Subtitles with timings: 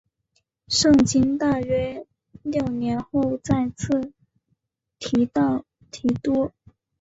[0.67, 2.07] 圣经在大约
[2.41, 4.11] 六年后再次
[4.97, 6.51] 提到提多。